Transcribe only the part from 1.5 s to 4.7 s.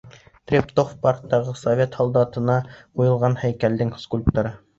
совет һалдатына ҡуйылған һәйкәлдең скульпторы.